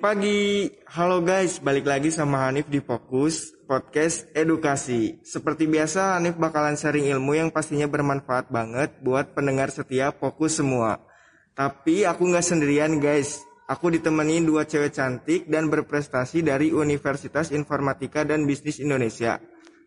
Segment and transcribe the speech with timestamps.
[0.00, 0.72] pagi.
[0.88, 5.20] Halo guys, balik lagi sama Hanif di Fokus Podcast Edukasi.
[5.20, 11.04] Seperti biasa, Hanif bakalan sharing ilmu yang pastinya bermanfaat banget buat pendengar setia Fokus semua.
[11.52, 13.44] Tapi aku nggak sendirian guys.
[13.68, 19.36] Aku ditemenin dua cewek cantik dan berprestasi dari Universitas Informatika dan Bisnis Indonesia.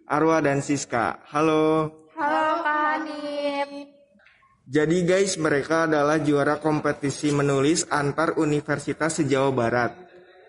[0.05, 1.25] Arwa dan Siska.
[1.33, 1.89] Halo.
[2.13, 3.69] Halo Kak Hanif.
[4.63, 10.02] Jadi guys, mereka adalah juara kompetisi menulis antar universitas se-Jawa Barat.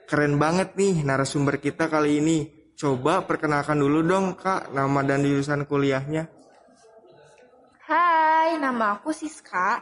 [0.04, 2.38] Keren banget nih narasumber kita kali ini.
[2.76, 6.28] Coba perkenalkan dulu dong Kak, nama dan jurusan kuliahnya.
[7.88, 9.80] Hai, nama aku Siska.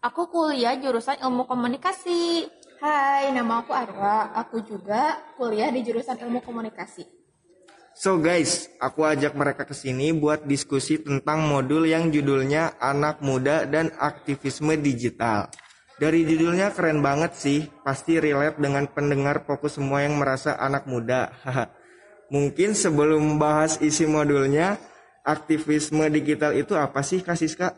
[0.00, 2.48] Aku kuliah jurusan ilmu komunikasi.
[2.80, 4.32] Hai, nama aku Arwa.
[4.40, 7.04] Aku juga kuliah di jurusan ilmu komunikasi.
[7.92, 13.68] So guys, aku ajak mereka ke sini buat diskusi tentang modul yang judulnya Anak Muda
[13.68, 15.52] dan Aktivisme Digital.
[16.00, 21.28] Dari judulnya keren banget sih, pasti relate dengan pendengar fokus semua yang merasa anak muda.
[22.32, 24.80] Mungkin sebelum bahas isi modulnya,
[25.28, 27.76] aktivisme digital itu apa sih Kak Siska?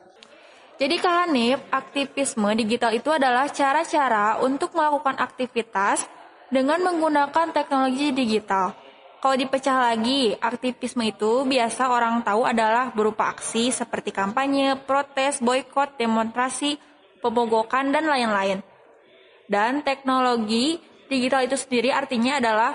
[0.78, 6.06] Jadi Kak Hanif, aktivisme digital itu adalah cara-cara untuk melakukan aktivitas
[6.46, 8.70] dengan menggunakan teknologi digital.
[9.18, 15.98] Kalau dipecah lagi, aktivisme itu biasa orang tahu adalah berupa aksi seperti kampanye, protes, boykot,
[15.98, 16.78] demonstrasi,
[17.22, 18.58] pemogokan, dan lain-lain.
[19.46, 22.72] Dan teknologi digital itu sendiri artinya adalah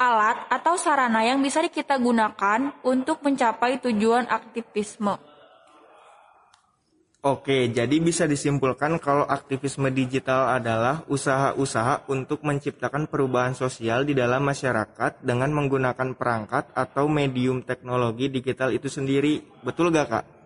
[0.00, 5.20] alat atau sarana yang bisa kita gunakan untuk mencapai tujuan aktivisme.
[7.20, 14.40] Oke, jadi bisa disimpulkan kalau aktivisme digital adalah usaha-usaha untuk menciptakan perubahan sosial di dalam
[14.40, 19.44] masyarakat dengan menggunakan perangkat atau medium teknologi digital itu sendiri.
[19.60, 20.39] Betul gak, Kak?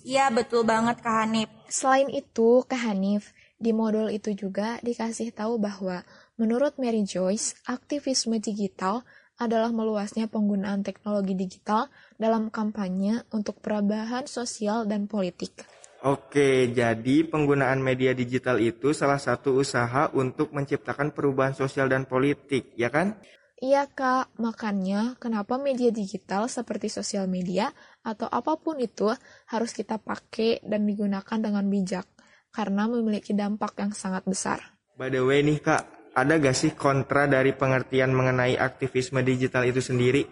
[0.00, 1.48] Iya, betul banget, Kak Hanif.
[1.68, 6.02] Selain itu, Kak Hanif, di modul itu juga dikasih tahu bahwa
[6.40, 9.04] menurut Mary Joyce, aktivisme digital
[9.40, 11.88] adalah meluasnya penggunaan teknologi digital
[12.20, 15.64] dalam kampanye untuk perubahan sosial dan politik.
[16.00, 22.72] Oke, jadi penggunaan media digital itu salah satu usaha untuk menciptakan perubahan sosial dan politik,
[22.72, 23.20] ya kan?
[23.60, 29.12] Iya kak, makanya kenapa media digital seperti sosial media atau apa pun itu
[29.48, 32.06] harus kita pakai dan digunakan dengan bijak,
[32.50, 34.58] karena memiliki dampak yang sangat besar.
[34.96, 35.84] By the way nih kak,
[36.16, 40.26] ada gak sih kontra dari pengertian mengenai aktivisme digital itu sendiri?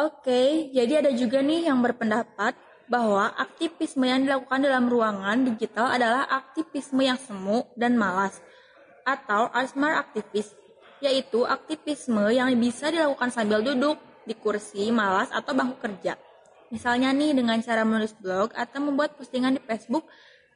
[0.00, 2.56] Oke, jadi ada juga nih yang berpendapat
[2.90, 8.40] bahwa aktivisme yang dilakukan dalam ruangan digital adalah aktivisme yang semu dan malas
[9.06, 10.52] atau asmar aktivis,
[10.98, 13.96] yaitu aktivisme yang bisa dilakukan sambil duduk
[14.26, 16.18] di kursi malas atau bangku kerja.
[16.70, 20.06] Misalnya nih dengan cara menulis blog atau membuat postingan di Facebook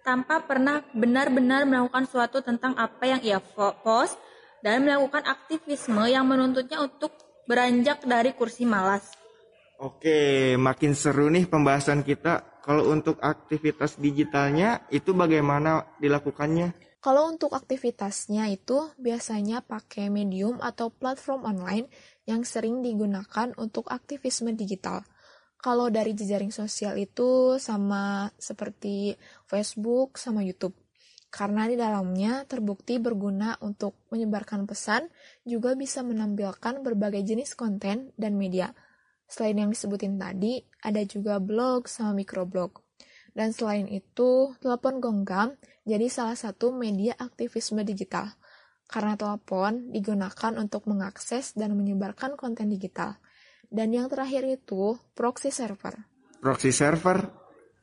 [0.07, 3.43] tanpa pernah benar-benar melakukan suatu tentang apa yang ia
[3.83, 4.15] post
[4.63, 7.11] dan melakukan aktivisme yang menuntutnya untuk
[7.51, 9.11] beranjak dari kursi malas.
[9.83, 12.63] Oke, makin seru nih pembahasan kita.
[12.63, 16.73] Kalau untuk aktivitas digitalnya itu bagaimana dilakukannya?
[17.05, 21.93] Kalau untuk aktivitasnya itu biasanya pakai medium atau platform online
[22.25, 25.05] yang sering digunakan untuk aktivisme digital.
[25.65, 29.17] Kalau dari jejaring sosial itu sama seperti
[29.49, 30.77] Facebook sama YouTube.
[31.33, 35.09] Karena di dalamnya terbukti berguna untuk menyebarkan pesan,
[35.49, 38.77] juga bisa menampilkan berbagai jenis konten dan media
[39.25, 42.85] Selain yang disebutin tadi, ada juga blog sama microblog.
[43.35, 48.31] Dan selain itu, telepon genggam jadi salah satu media aktivisme digital.
[48.87, 53.19] Karena telepon digunakan untuk mengakses dan menyebarkan konten digital.
[53.75, 55.99] Dan yang terakhir itu, proxy server.
[56.39, 57.27] Proxy server?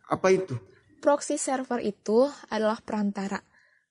[0.07, 0.55] Apa itu?
[1.03, 3.43] Proxy server itu adalah perantara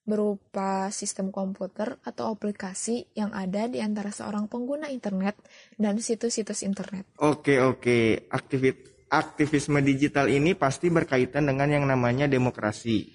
[0.09, 5.37] berupa sistem komputer atau aplikasi yang ada di antara seorang pengguna internet
[5.77, 7.05] dan situs-situs internet.
[7.21, 8.27] Oke, oke.
[8.33, 13.13] Aktivit aktivisme digital ini pasti berkaitan dengan yang namanya demokrasi,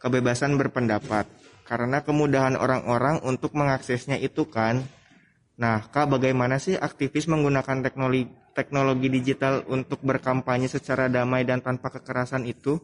[0.00, 1.28] kebebasan berpendapat.
[1.68, 4.84] Karena kemudahan orang-orang untuk mengaksesnya itu kan.
[5.54, 11.90] Nah, Kak, bagaimana sih aktivis menggunakan teknologi teknologi digital untuk berkampanye secara damai dan tanpa
[11.94, 12.78] kekerasan itu?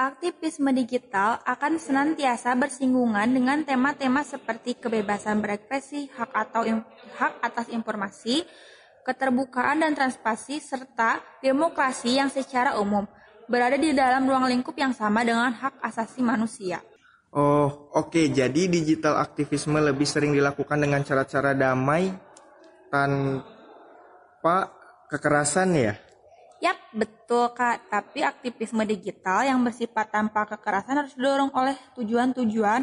[0.00, 6.64] Aktivisme digital akan senantiasa bersinggungan dengan tema-tema seperti kebebasan berekspresi, hak atau
[7.20, 8.48] hak atas informasi,
[9.04, 13.04] keterbukaan dan transparansi serta demokrasi yang secara umum
[13.44, 16.80] berada di dalam ruang lingkup yang sama dengan hak asasi manusia.
[17.30, 18.10] Oh, oke.
[18.10, 18.26] Okay.
[18.34, 22.10] Jadi digital aktivisme lebih sering dilakukan dengan cara-cara damai
[22.90, 24.74] tanpa
[25.06, 25.94] kekerasan ya?
[26.58, 27.86] Yap, betul Kak.
[27.86, 32.82] Tapi aktivisme digital yang bersifat tanpa kekerasan harus didorong oleh tujuan-tujuan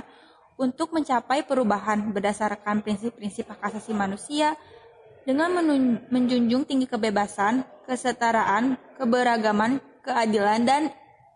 [0.57, 4.57] untuk mencapai perubahan berdasarkan prinsip-prinsip hak asasi manusia
[5.27, 5.53] dengan
[6.09, 10.83] menjunjung tinggi kebebasan, kesetaraan, keberagaman, keadilan, dan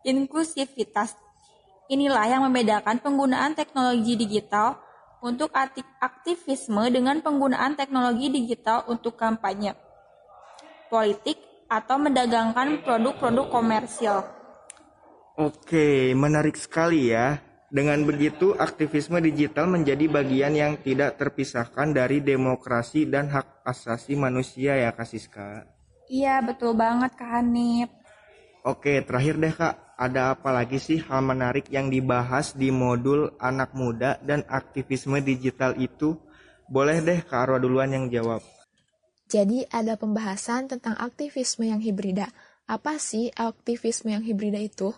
[0.07, 1.13] inklusivitas.
[1.91, 4.79] Inilah yang membedakan penggunaan teknologi digital
[5.19, 5.51] untuk
[5.99, 9.75] aktivisme dengan penggunaan teknologi digital untuk kampanye
[10.87, 11.35] politik
[11.67, 14.23] atau mendagangkan produk-produk komersial.
[15.35, 17.43] Oke, menarik sekali ya.
[17.67, 24.75] Dengan begitu, aktivisme digital menjadi bagian yang tidak terpisahkan dari demokrasi dan hak asasi manusia
[24.79, 25.67] ya, Kak Siska.
[26.07, 27.91] Iya, betul banget, Kak Hanif.
[28.67, 29.90] Oke, terakhir deh, Kak.
[30.01, 35.77] Ada apa lagi sih hal menarik yang dibahas di modul anak muda dan aktivisme digital
[35.77, 36.17] itu?
[36.65, 38.41] Boleh deh, Kak Arwa duluan yang jawab.
[39.29, 42.33] Jadi, ada pembahasan tentang aktivisme yang hibrida.
[42.65, 44.89] Apa sih aktivisme yang hibrida itu?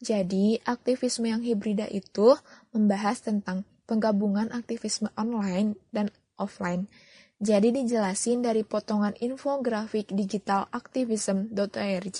[0.00, 2.32] Jadi, aktivisme yang hibrida itu
[2.72, 6.08] membahas tentang penggabungan aktivisme online dan
[6.40, 6.88] offline.
[7.36, 12.18] Jadi dijelasin dari potongan infografik digital activism.org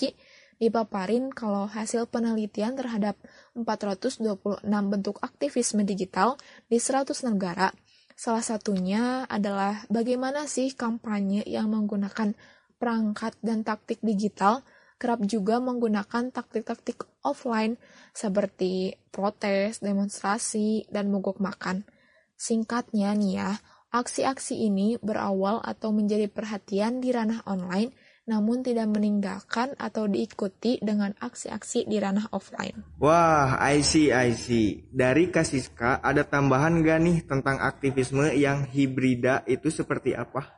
[0.57, 3.17] dipaparin kalau hasil penelitian terhadap
[3.53, 7.69] 426 bentuk aktivisme digital di 100 negara.
[8.17, 12.33] Salah satunya adalah bagaimana sih kampanye yang menggunakan
[12.81, 14.65] perangkat dan taktik digital
[14.97, 17.77] kerap juga menggunakan taktik-taktik offline
[18.17, 21.85] seperti protes, demonstrasi, dan mogok makan.
[22.33, 23.51] Singkatnya nih ya,
[23.93, 27.93] aksi-aksi ini berawal atau menjadi perhatian di ranah online
[28.27, 32.83] namun tidak meninggalkan atau diikuti dengan aksi-aksi di ranah offline.
[32.99, 34.83] Wah, I see, I see.
[34.91, 40.57] Dari Kasiska, ada tambahan gak nih tentang aktivisme yang hibrida itu seperti apa?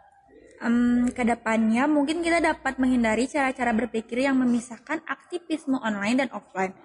[0.64, 6.76] um, ke depannya mungkin kita dapat menghindari cara-cara berpikir yang memisahkan aktivisme online dan offline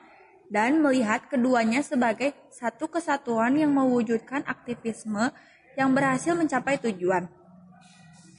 [0.48, 5.34] dan melihat keduanya sebagai satu kesatuan yang mewujudkan aktivisme
[5.74, 7.26] yang berhasil mencapai tujuan.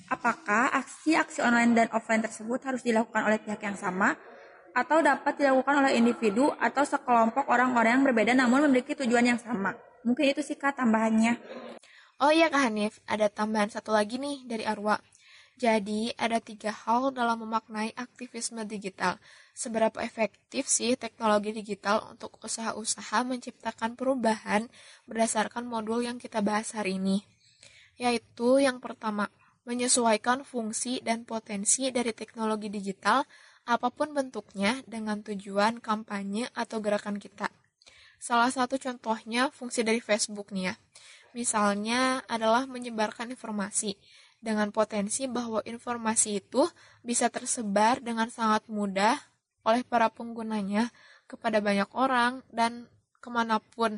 [0.06, 4.14] Apakah aksi-aksi online dan offline tersebut harus dilakukan oleh pihak yang sama
[4.76, 9.74] atau dapat dilakukan oleh individu atau sekelompok orang-orang yang berbeda namun memiliki tujuan yang sama?
[10.06, 11.42] Mungkin itu sih kak tambahannya.
[12.22, 14.96] Oh iya Kak Hanif, ada tambahan satu lagi nih dari Arwa.
[15.56, 19.20] Jadi, ada tiga hal dalam memaknai aktivisme digital.
[19.56, 24.68] Seberapa efektif sih teknologi digital untuk usaha-usaha menciptakan perubahan
[25.08, 27.24] berdasarkan modul yang kita bahas hari ini?
[27.96, 29.32] Yaitu yang pertama,
[29.66, 33.26] menyesuaikan fungsi dan potensi dari teknologi digital
[33.66, 37.50] apa pun bentuknya dengan tujuan kampanye atau gerakan kita.
[38.22, 40.74] Salah satu contohnya fungsi dari Facebook nih ya.
[41.36, 43.98] Misalnya adalah menyebarkan informasi
[44.40, 46.64] dengan potensi bahwa informasi itu
[47.02, 49.18] bisa tersebar dengan sangat mudah
[49.66, 50.94] oleh para penggunanya
[51.26, 52.86] kepada banyak orang dan
[53.18, 53.98] ke mana pun.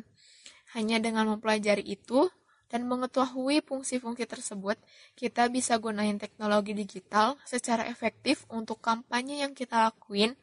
[0.72, 2.32] Hanya dengan mempelajari itu
[2.68, 4.76] dan mengetahui fungsi-fungsi tersebut,
[5.16, 10.36] kita bisa gunain teknologi digital secara efektif untuk kampanye yang kita lakuin,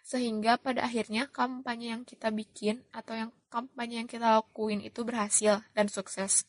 [0.00, 5.60] sehingga pada akhirnya kampanye yang kita bikin atau yang kampanye yang kita lakuin itu berhasil
[5.76, 6.48] dan sukses.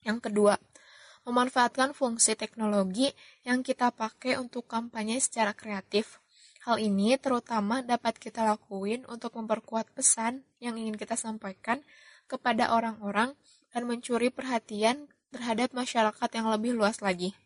[0.00, 0.56] Yang kedua,
[1.28, 3.12] memanfaatkan fungsi teknologi
[3.44, 6.24] yang kita pakai untuk kampanye secara kreatif.
[6.64, 11.84] Hal ini terutama dapat kita lakuin untuk memperkuat pesan yang ingin kita sampaikan
[12.28, 13.36] kepada orang-orang
[13.72, 17.36] dan mencuri perhatian terhadap masyarakat yang lebih luas lagi.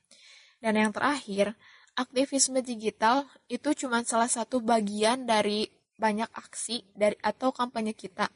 [0.63, 1.59] Dan yang terakhir,
[1.99, 5.67] aktivisme digital itu cuma salah satu bagian dari
[5.99, 8.31] banyak aksi dari atau kampanye kita.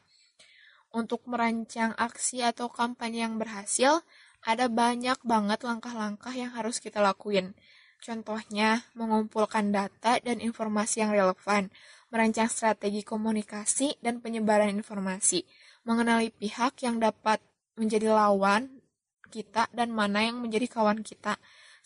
[0.95, 4.02] Untuk merancang aksi atau kampanye yang berhasil,
[4.47, 7.52] ada banyak banget langkah-langkah yang harus kita lakuin.
[7.99, 11.73] Contohnya, mengumpulkan data dan informasi yang relevan,
[12.12, 15.43] merancang strategi komunikasi dan penyebaran informasi,
[15.83, 17.43] mengenali pihak yang dapat
[17.76, 18.83] menjadi lawan
[19.28, 21.37] kita dan mana yang menjadi kawan kita,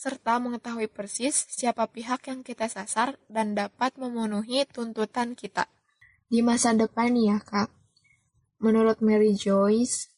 [0.00, 5.68] serta mengetahui persis siapa pihak yang kita sasar dan dapat memenuhi tuntutan kita.
[6.30, 7.68] Di masa depan ya kak,
[8.62, 10.09] menurut Mary Joyce,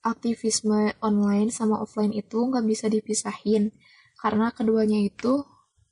[0.00, 3.74] aktivisme online sama offline itu nggak bisa dipisahin
[4.16, 5.44] karena keduanya itu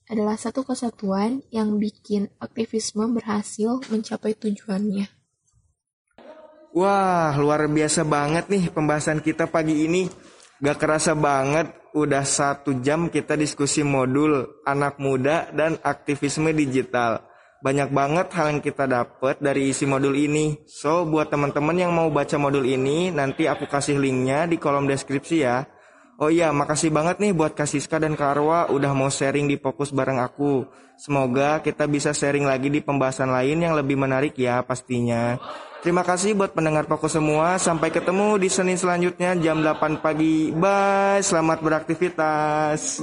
[0.08, 5.17] adalah satu kesatuan yang bikin aktivisme berhasil mencapai tujuannya.
[6.78, 10.06] Wah, luar biasa banget nih pembahasan kita pagi ini.
[10.62, 17.26] Gak kerasa banget, udah satu jam kita diskusi modul anak muda dan aktivisme digital.
[17.66, 20.54] Banyak banget hal yang kita dapat dari isi modul ini.
[20.70, 25.36] So, buat teman-teman yang mau baca modul ini, nanti aku kasih linknya di kolom deskripsi
[25.42, 25.66] ya.
[26.22, 30.22] Oh iya, makasih banget nih buat Kasiska dan Karwa udah mau sharing di fokus bareng
[30.22, 30.62] aku.
[30.94, 35.38] Semoga kita bisa sharing lagi di pembahasan lain yang lebih menarik ya pastinya.
[35.78, 37.54] Terima kasih buat pendengar Fokus semua.
[37.62, 40.50] Sampai ketemu di Senin selanjutnya jam 8 pagi.
[40.50, 41.22] Bye.
[41.22, 42.98] Selamat beraktivitas.